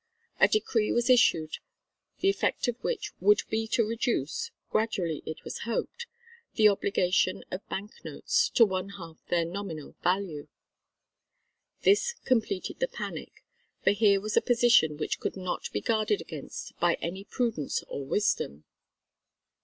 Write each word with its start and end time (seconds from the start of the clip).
A 0.39 0.47
decree 0.47 0.91
was 0.91 1.11
issued 1.11 1.59
the 2.21 2.27
effect 2.31 2.67
of 2.67 2.75
which 2.83 3.13
would 3.19 3.43
be 3.51 3.67
to 3.67 3.83
reduce 3.85 4.49
gradually 4.71 5.21
it 5.27 5.43
was 5.43 5.59
hoped 5.59 6.07
the 6.55 6.67
obligation 6.69 7.43
of 7.51 7.69
bank 7.69 7.91
notes 8.03 8.49
to 8.55 8.65
one 8.65 8.89
half 8.97 9.23
their 9.27 9.45
nominal 9.45 9.95
value. 10.01 10.47
This 11.83 12.13
completed 12.25 12.79
the 12.79 12.87
panic, 12.87 13.43
for 13.83 13.91
here 13.91 14.19
was 14.19 14.35
a 14.35 14.41
position 14.41 14.97
which 14.97 15.19
could 15.19 15.37
not 15.37 15.69
be 15.71 15.81
guarded 15.81 16.19
against 16.19 16.73
by 16.79 16.95
any 16.95 17.23
prudence 17.23 17.83
or 17.87 18.03
wisdom. 18.03 18.63